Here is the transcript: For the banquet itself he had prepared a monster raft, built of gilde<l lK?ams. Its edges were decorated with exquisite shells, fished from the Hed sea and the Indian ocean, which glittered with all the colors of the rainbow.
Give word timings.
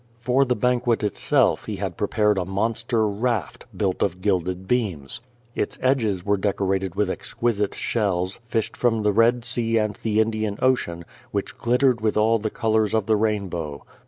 For 0.19 0.45
the 0.45 0.55
banquet 0.55 1.03
itself 1.03 1.65
he 1.67 1.75
had 1.75 1.95
prepared 1.95 2.39
a 2.39 2.43
monster 2.43 3.07
raft, 3.07 3.65
built 3.77 4.01
of 4.01 4.19
gilde<l 4.19 4.65
lK?ams. 4.65 5.19
Its 5.53 5.77
edges 5.79 6.25
were 6.25 6.37
decorated 6.37 6.95
with 6.95 7.07
exquisite 7.11 7.75
shells, 7.75 8.39
fished 8.43 8.75
from 8.75 9.03
the 9.03 9.13
Hed 9.13 9.45
sea 9.45 9.77
and 9.77 9.93
the 10.01 10.19
Indian 10.19 10.57
ocean, 10.59 11.05
which 11.29 11.55
glittered 11.55 12.01
with 12.01 12.17
all 12.17 12.39
the 12.39 12.49
colors 12.49 12.95
of 12.95 13.05
the 13.05 13.15
rainbow. 13.15 13.85